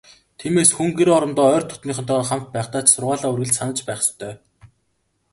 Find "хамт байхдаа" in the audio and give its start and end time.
2.29-2.81